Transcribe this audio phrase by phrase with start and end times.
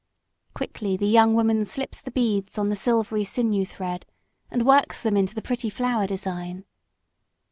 [0.55, 4.07] Quickly the young woman slips the beads on the silvery sinew thread,
[4.49, 6.65] and works them into the pretty flower design.